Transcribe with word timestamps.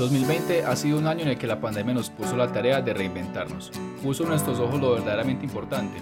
2020 0.00 0.64
ha 0.64 0.74
sido 0.76 0.98
un 0.98 1.06
año 1.06 1.24
en 1.24 1.28
el 1.28 1.36
que 1.36 1.46
la 1.46 1.60
pandemia 1.60 1.92
nos 1.92 2.08
puso 2.08 2.34
la 2.34 2.50
tarea 2.50 2.80
de 2.80 2.94
reinventarnos. 2.94 3.70
Puso 4.02 4.22
en 4.22 4.30
nuestros 4.30 4.58
ojos 4.58 4.80
lo 4.80 4.92
verdaderamente 4.92 5.44
importante, 5.44 5.98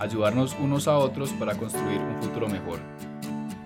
ayudarnos 0.00 0.56
unos 0.58 0.88
a 0.88 0.96
otros 0.96 1.30
para 1.32 1.54
construir 1.54 2.00
un 2.00 2.22
futuro 2.22 2.48
mejor. 2.48 2.78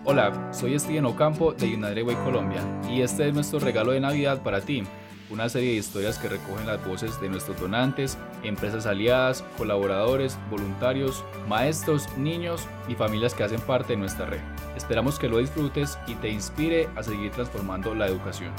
Hola, 0.05 0.51
soy 0.53 0.77
Steven 0.77 1.05
Ocampo 1.05 1.53
de 1.53 1.73
United 1.73 2.03
Way 2.03 2.17
Colombia 2.17 2.63
y 2.91 3.01
este 3.01 3.29
es 3.29 3.35
nuestro 3.35 3.61
regalo 3.61 3.93
de 3.93 4.01
Navidad 4.01 4.43
para 4.43 4.61
ti, 4.61 4.83
una 5.31 5.49
serie 5.49 5.71
de 5.71 5.77
historias 5.77 6.19
que 6.19 6.31
recogen 6.31 6.67
las 6.67 6.85
voces 6.85 7.21
de 7.21 7.29
nuestros 7.29 7.61
donantes, 7.61 8.19
empresas 8.43 8.87
aliadas, 8.87 9.45
colaboradores, 9.57 10.37
voluntarios, 10.51 11.25
maestros, 11.49 12.09
niños 12.19 12.67
y 12.89 12.97
familias 12.97 13.35
que 13.35 13.45
hacen 13.45 13.61
parte 13.61 13.93
de 13.93 13.99
nuestra 13.99 14.27
red. 14.27 14.41
Esperamos 14.77 15.17
que 15.21 15.29
lo 15.29 15.39
disfrutes 15.39 15.97
y 16.09 16.15
te 16.17 16.29
inspire 16.29 16.89
a 16.97 17.05
seguir 17.05 17.31
transformando 17.31 17.95
la 17.95 18.09
educación. 18.09 18.51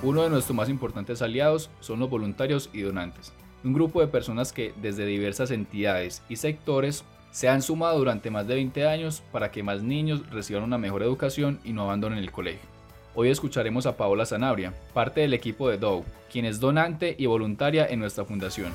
Uno 0.00 0.22
de 0.22 0.30
nuestros 0.30 0.54
más 0.54 0.68
importantes 0.68 1.22
aliados 1.22 1.70
son 1.80 1.98
los 1.98 2.08
voluntarios 2.08 2.70
y 2.72 2.82
donantes, 2.82 3.32
un 3.64 3.72
grupo 3.72 4.00
de 4.00 4.06
personas 4.06 4.52
que 4.52 4.72
desde 4.80 5.04
diversas 5.04 5.50
entidades 5.50 6.22
y 6.28 6.36
sectores 6.36 7.04
se 7.32 7.48
han 7.48 7.62
sumado 7.62 7.98
durante 7.98 8.30
más 8.30 8.46
de 8.46 8.54
20 8.54 8.86
años 8.86 9.24
para 9.32 9.50
que 9.50 9.64
más 9.64 9.82
niños 9.82 10.30
reciban 10.30 10.62
una 10.62 10.78
mejor 10.78 11.02
educación 11.02 11.58
y 11.64 11.72
no 11.72 11.82
abandonen 11.82 12.20
el 12.20 12.30
colegio. 12.30 12.68
Hoy 13.16 13.28
escucharemos 13.28 13.86
a 13.86 13.96
Paola 13.96 14.24
Zanabria, 14.24 14.72
parte 14.94 15.22
del 15.22 15.34
equipo 15.34 15.68
de 15.68 15.78
DOW, 15.78 16.04
quien 16.30 16.44
es 16.44 16.60
donante 16.60 17.16
y 17.18 17.26
voluntaria 17.26 17.84
en 17.84 17.98
nuestra 17.98 18.24
fundación. 18.24 18.72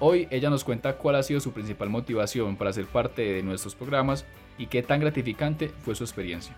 Hoy 0.00 0.26
ella 0.30 0.48
nos 0.48 0.64
cuenta 0.64 0.96
cuál 0.96 1.16
ha 1.16 1.22
sido 1.22 1.38
su 1.38 1.52
principal 1.52 1.90
motivación 1.90 2.56
para 2.56 2.72
ser 2.72 2.86
parte 2.86 3.30
de 3.30 3.42
nuestros 3.42 3.74
programas 3.74 4.24
y 4.56 4.66
qué 4.66 4.82
tan 4.82 5.00
gratificante 5.00 5.68
fue 5.68 5.94
su 5.94 6.02
experiencia. 6.02 6.56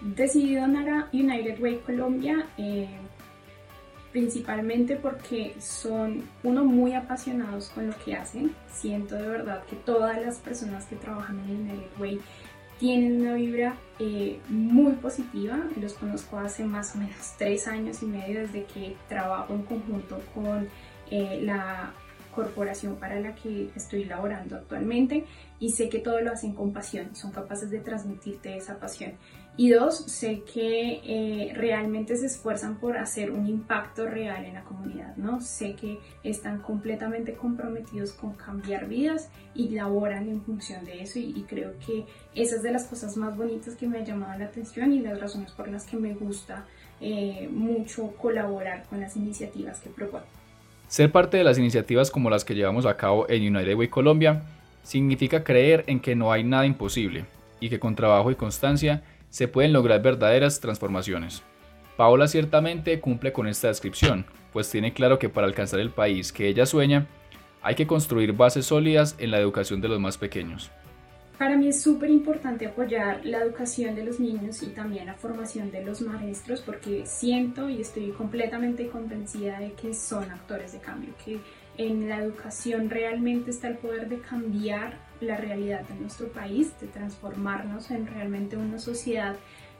Decidí 0.00 0.54
donar 0.54 0.88
a 0.88 1.08
United 1.12 1.60
Way 1.60 1.78
Colombia 1.78 2.46
eh, 2.56 2.88
principalmente 4.12 4.96
porque 4.96 5.54
son, 5.60 6.24
uno, 6.42 6.64
muy 6.64 6.94
apasionados 6.94 7.68
con 7.70 7.88
lo 7.88 7.94
que 8.04 8.14
hacen. 8.14 8.54
Siento 8.72 9.16
de 9.16 9.28
verdad 9.28 9.64
que 9.64 9.76
todas 9.76 10.20
las 10.20 10.38
personas 10.38 10.86
que 10.86 10.96
trabajan 10.96 11.38
en 11.40 11.70
United 11.70 11.98
Way 11.98 12.20
tienen 12.78 13.20
una 13.20 13.34
vibra 13.34 13.74
eh, 13.98 14.38
muy 14.48 14.92
positiva. 14.92 15.58
Los 15.80 15.94
conozco 15.94 16.38
hace 16.38 16.64
más 16.64 16.94
o 16.94 16.98
menos 16.98 17.34
tres 17.36 17.66
años 17.68 18.02
y 18.02 18.06
medio 18.06 18.40
desde 18.40 18.64
que 18.64 18.96
trabajo 19.08 19.54
en 19.54 19.62
conjunto 19.62 20.20
con 20.34 20.68
eh, 21.10 21.40
la 21.42 21.92
corporación 22.38 22.94
para 23.00 23.18
la 23.18 23.34
que 23.34 23.68
estoy 23.74 24.04
laborando 24.04 24.54
actualmente 24.54 25.24
y 25.58 25.70
sé 25.70 25.88
que 25.88 25.98
todo 25.98 26.20
lo 26.20 26.30
hacen 26.30 26.52
con 26.54 26.72
pasión, 26.72 27.16
son 27.16 27.32
capaces 27.32 27.68
de 27.68 27.80
transmitirte 27.80 28.56
esa 28.56 28.78
pasión. 28.78 29.14
Y 29.56 29.70
dos, 29.70 30.04
sé 30.06 30.44
que 30.44 31.00
eh, 31.02 31.52
realmente 31.52 32.16
se 32.16 32.26
esfuerzan 32.26 32.78
por 32.78 32.96
hacer 32.96 33.32
un 33.32 33.48
impacto 33.48 34.06
real 34.06 34.44
en 34.44 34.54
la 34.54 34.62
comunidad, 34.62 35.16
¿no? 35.16 35.40
Sé 35.40 35.74
que 35.74 35.98
están 36.22 36.60
completamente 36.60 37.34
comprometidos 37.34 38.12
con 38.12 38.34
cambiar 38.34 38.86
vidas 38.86 39.30
y 39.56 39.70
laboran 39.70 40.28
en 40.28 40.40
función 40.42 40.84
de 40.84 41.02
eso 41.02 41.18
y, 41.18 41.44
creo 41.48 41.72
que 41.84 42.04
esas 42.36 42.62
de 42.62 42.70
las 42.70 42.84
cosas 42.84 43.16
más 43.16 43.36
bonitas 43.36 43.74
que 43.74 43.88
me 43.88 43.98
han 43.98 44.04
llamado 44.04 44.38
la 44.38 44.44
atención 44.44 44.92
y 44.92 45.00
las 45.00 45.20
razones 45.20 45.50
por 45.50 45.66
las 45.66 45.84
que 45.86 45.96
me 45.96 46.14
gusta 46.14 46.64
eh, 47.00 47.48
mucho 47.50 48.14
colaborar 48.16 48.84
con 48.84 49.00
las 49.00 49.16
iniciativas 49.16 49.80
que 49.80 49.90
propongo. 49.90 50.47
Ser 50.88 51.12
parte 51.12 51.36
de 51.36 51.44
las 51.44 51.58
iniciativas 51.58 52.10
como 52.10 52.30
las 52.30 52.46
que 52.46 52.54
llevamos 52.54 52.86
a 52.86 52.96
cabo 52.96 53.26
en 53.28 53.54
United 53.54 53.74
Way 53.76 53.88
Colombia 53.88 54.42
significa 54.82 55.44
creer 55.44 55.84
en 55.86 56.00
que 56.00 56.16
no 56.16 56.32
hay 56.32 56.44
nada 56.44 56.64
imposible 56.64 57.26
y 57.60 57.68
que 57.68 57.78
con 57.78 57.94
trabajo 57.94 58.30
y 58.30 58.36
constancia 58.36 59.02
se 59.28 59.48
pueden 59.48 59.74
lograr 59.74 60.00
verdaderas 60.00 60.60
transformaciones. 60.60 61.42
Paola 61.98 62.26
ciertamente 62.26 63.00
cumple 63.00 63.34
con 63.34 63.46
esta 63.46 63.68
descripción, 63.68 64.24
pues 64.50 64.70
tiene 64.70 64.94
claro 64.94 65.18
que 65.18 65.28
para 65.28 65.46
alcanzar 65.46 65.78
el 65.78 65.90
país 65.90 66.32
que 66.32 66.48
ella 66.48 66.64
sueña, 66.64 67.06
hay 67.60 67.74
que 67.74 67.86
construir 67.86 68.32
bases 68.32 68.64
sólidas 68.64 69.14
en 69.18 69.30
la 69.30 69.38
educación 69.38 69.82
de 69.82 69.88
los 69.88 70.00
más 70.00 70.16
pequeños. 70.16 70.70
Para 71.38 71.56
mí 71.56 71.68
es 71.68 71.80
súper 71.80 72.10
importante 72.10 72.66
apoyar 72.66 73.24
la 73.24 73.38
educación 73.38 73.94
de 73.94 74.04
los 74.04 74.18
niños 74.18 74.60
y 74.64 74.70
también 74.70 75.06
la 75.06 75.14
formación 75.14 75.70
de 75.70 75.84
los 75.84 76.00
maestros 76.00 76.60
porque 76.60 77.06
siento 77.06 77.68
y 77.68 77.80
estoy 77.80 78.10
completamente 78.10 78.88
convencida 78.88 79.60
de 79.60 79.72
que 79.74 79.94
son 79.94 80.28
actores 80.32 80.72
de 80.72 80.80
cambio, 80.80 81.14
que 81.24 81.38
en 81.76 82.08
la 82.08 82.18
educación 82.18 82.90
realmente 82.90 83.52
está 83.52 83.68
el 83.68 83.76
poder 83.76 84.08
de 84.08 84.18
cambiar 84.20 84.98
la 85.20 85.36
realidad 85.36 85.82
de 85.82 85.94
nuestro 85.94 86.26
país, 86.26 86.72
de 86.80 86.88
transformarnos 86.88 87.92
en 87.92 88.08
realmente 88.08 88.56
una 88.56 88.80
sociedad 88.80 89.36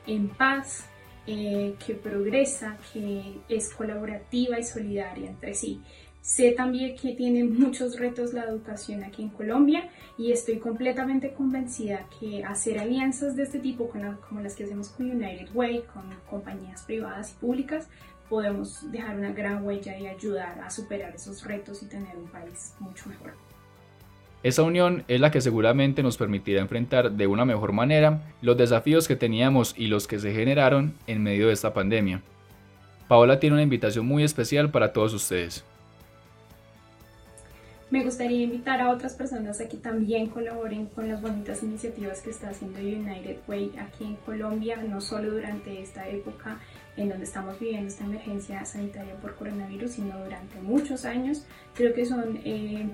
en 0.06 0.28
paz, 0.28 0.86
eh, 1.26 1.74
que 1.84 1.94
progresa, 1.94 2.78
que 2.92 3.40
es 3.48 3.68
colaborativa 3.74 4.58
y 4.60 4.64
solidaria 4.64 5.28
entre 5.28 5.54
sí. 5.54 5.82
Sé 6.20 6.52
también 6.52 6.96
que 6.96 7.14
tiene 7.14 7.44
muchos 7.44 7.98
retos 7.98 8.32
la 8.34 8.44
educación 8.44 9.02
aquí 9.04 9.22
en 9.22 9.30
Colombia 9.30 9.88
y 10.18 10.32
estoy 10.32 10.58
completamente 10.58 11.32
convencida 11.32 12.06
que 12.18 12.44
hacer 12.44 12.78
alianzas 12.78 13.36
de 13.36 13.44
este 13.44 13.58
tipo 13.60 13.88
como 13.88 14.40
las 14.40 14.54
que 14.54 14.64
hacemos 14.64 14.88
con 14.90 15.10
United 15.10 15.48
Way, 15.54 15.84
con 15.94 16.04
compañías 16.28 16.82
privadas 16.82 17.32
y 17.32 17.40
públicas, 17.40 17.88
podemos 18.28 18.90
dejar 18.90 19.16
una 19.16 19.32
gran 19.32 19.64
huella 19.64 19.98
y 19.98 20.06
ayudar 20.06 20.60
a 20.60 20.70
superar 20.70 21.14
esos 21.14 21.44
retos 21.44 21.82
y 21.82 21.86
tener 21.86 22.16
un 22.16 22.28
país 22.28 22.74
mucho 22.78 23.08
mejor. 23.08 23.32
Esa 24.42 24.62
unión 24.62 25.04
es 25.08 25.20
la 25.20 25.30
que 25.30 25.40
seguramente 25.40 26.02
nos 26.02 26.16
permitirá 26.16 26.60
enfrentar 26.60 27.12
de 27.12 27.26
una 27.26 27.44
mejor 27.44 27.72
manera 27.72 28.22
los 28.40 28.56
desafíos 28.56 29.08
que 29.08 29.16
teníamos 29.16 29.74
y 29.76 29.88
los 29.88 30.06
que 30.06 30.20
se 30.20 30.32
generaron 30.32 30.94
en 31.06 31.22
medio 31.22 31.48
de 31.48 31.54
esta 31.54 31.74
pandemia. 31.74 32.22
Paola 33.08 33.40
tiene 33.40 33.54
una 33.54 33.62
invitación 33.62 34.06
muy 34.06 34.22
especial 34.22 34.70
para 34.70 34.92
todos 34.92 35.12
ustedes. 35.12 35.64
Me 37.90 38.04
gustaría 38.04 38.42
invitar 38.42 38.82
a 38.82 38.90
otras 38.90 39.14
personas 39.14 39.62
a 39.62 39.68
que 39.68 39.78
también 39.78 40.26
colaboren 40.26 40.86
con 40.86 41.08
las 41.08 41.22
bonitas 41.22 41.62
iniciativas 41.62 42.20
que 42.20 42.28
está 42.30 42.50
haciendo 42.50 42.80
United 42.80 43.38
Way 43.48 43.72
aquí 43.78 44.04
en 44.04 44.16
Colombia, 44.16 44.76
no 44.76 45.00
solo 45.00 45.30
durante 45.30 45.80
esta 45.80 46.06
época 46.06 46.58
en 46.98 47.08
donde 47.08 47.24
estamos 47.24 47.58
viviendo 47.58 47.88
esta 47.88 48.04
emergencia 48.04 48.62
sanitaria 48.66 49.14
por 49.14 49.36
coronavirus, 49.36 49.92
sino 49.92 50.18
durante 50.22 50.60
muchos 50.60 51.06
años. 51.06 51.46
Creo 51.74 51.94
que 51.94 52.04
son 52.04 52.40
eh, 52.44 52.90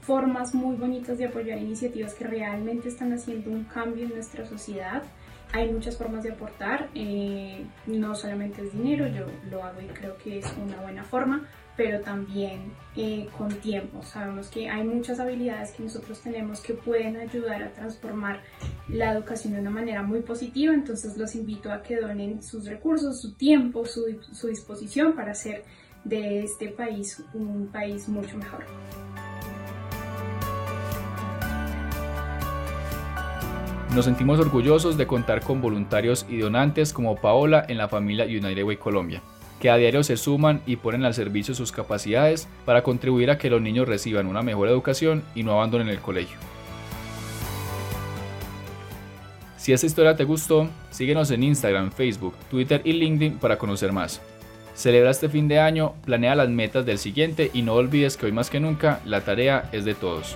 formas 0.00 0.54
muy 0.54 0.76
bonitas 0.76 1.18
de 1.18 1.26
apoyar 1.26 1.58
iniciativas 1.58 2.14
que 2.14 2.24
realmente 2.24 2.88
están 2.88 3.12
haciendo 3.12 3.50
un 3.50 3.64
cambio 3.64 4.04
en 4.04 4.14
nuestra 4.14 4.46
sociedad. 4.46 5.02
Hay 5.52 5.72
muchas 5.72 5.96
formas 5.96 6.22
de 6.22 6.30
aportar, 6.30 6.88
eh, 6.94 7.66
no 7.86 8.14
solamente 8.14 8.62
es 8.62 8.72
dinero, 8.72 9.08
yo 9.08 9.26
lo 9.50 9.64
hago 9.64 9.80
y 9.80 9.86
creo 9.86 10.16
que 10.18 10.38
es 10.38 10.46
una 10.62 10.80
buena 10.80 11.02
forma, 11.02 11.48
pero 11.76 12.00
también 12.00 12.72
eh, 12.94 13.28
con 13.36 13.48
tiempo. 13.56 14.02
Sabemos 14.02 14.48
que 14.48 14.68
hay 14.68 14.84
muchas 14.84 15.18
habilidades 15.18 15.72
que 15.72 15.82
nosotros 15.82 16.20
tenemos 16.20 16.60
que 16.60 16.74
pueden 16.74 17.16
ayudar 17.16 17.64
a 17.64 17.72
transformar 17.72 18.42
la 18.88 19.12
educación 19.12 19.54
de 19.54 19.60
una 19.60 19.70
manera 19.70 20.02
muy 20.02 20.20
positiva, 20.20 20.72
entonces 20.72 21.16
los 21.16 21.34
invito 21.34 21.72
a 21.72 21.82
que 21.82 21.96
donen 21.96 22.42
sus 22.42 22.66
recursos, 22.66 23.20
su 23.20 23.34
tiempo, 23.34 23.84
su, 23.86 24.20
su 24.32 24.46
disposición 24.46 25.14
para 25.14 25.32
hacer 25.32 25.64
de 26.04 26.44
este 26.44 26.68
país 26.68 27.22
un 27.34 27.68
país 27.72 28.08
mucho 28.08 28.36
mejor. 28.38 28.64
Nos 33.94 34.04
sentimos 34.04 34.38
orgullosos 34.38 34.96
de 34.96 35.06
contar 35.06 35.42
con 35.42 35.60
voluntarios 35.60 36.24
y 36.28 36.38
donantes 36.38 36.92
como 36.92 37.16
Paola 37.16 37.64
en 37.68 37.78
la 37.78 37.88
familia 37.88 38.24
United 38.24 38.64
Way 38.64 38.76
Colombia 38.76 39.22
que 39.60 39.70
a 39.70 39.76
diario 39.76 40.02
se 40.02 40.16
suman 40.16 40.62
y 40.66 40.76
ponen 40.76 41.04
al 41.04 41.14
servicio 41.14 41.54
sus 41.54 41.70
capacidades 41.70 42.48
para 42.64 42.82
contribuir 42.82 43.30
a 43.30 43.38
que 43.38 43.50
los 43.50 43.60
niños 43.60 43.86
reciban 43.86 44.26
una 44.26 44.42
mejor 44.42 44.68
educación 44.68 45.22
y 45.34 45.42
no 45.42 45.52
abandonen 45.52 45.88
el 45.88 46.00
colegio. 46.00 46.38
Si 49.58 49.74
esta 49.74 49.86
historia 49.86 50.16
te 50.16 50.24
gustó, 50.24 50.68
síguenos 50.90 51.30
en 51.30 51.42
Instagram, 51.42 51.92
Facebook, 51.92 52.34
Twitter 52.50 52.80
y 52.82 52.94
LinkedIn 52.94 53.38
para 53.38 53.58
conocer 53.58 53.92
más. 53.92 54.22
Celebra 54.74 55.10
este 55.10 55.28
fin 55.28 55.46
de 55.46 55.60
año, 55.60 55.92
planea 56.06 56.34
las 56.34 56.48
metas 56.48 56.86
del 56.86 56.96
siguiente 56.96 57.50
y 57.52 57.60
no 57.60 57.74
olvides 57.74 58.16
que 58.16 58.24
hoy 58.24 58.32
más 58.32 58.48
que 58.48 58.60
nunca 58.60 59.00
la 59.04 59.20
tarea 59.20 59.68
es 59.72 59.84
de 59.84 59.94
todos. 59.94 60.34